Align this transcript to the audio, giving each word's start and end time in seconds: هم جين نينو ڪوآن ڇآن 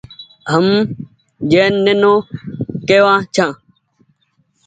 هم 0.51 0.65
جين 1.51 1.73
نينو 1.85 2.13
ڪوآن 2.87 3.19
ڇآن 3.35 3.51